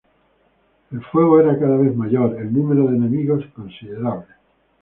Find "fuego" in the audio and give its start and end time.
1.03-1.39